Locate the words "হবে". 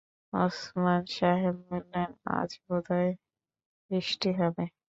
4.39-4.63